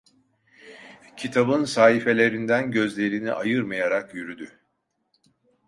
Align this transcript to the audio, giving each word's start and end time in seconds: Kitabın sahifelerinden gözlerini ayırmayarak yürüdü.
Kitabın 1.17 1.65
sahifelerinden 1.65 2.71
gözlerini 2.71 3.33
ayırmayarak 3.33 4.13
yürüdü. 4.15 4.49